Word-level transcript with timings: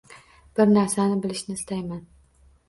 Bir 0.59 0.71
narsani 0.77 1.19
bilishni 1.27 1.59
istayman 1.59 2.01